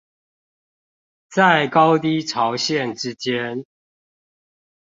[1.29, 3.65] 在高低潮線之間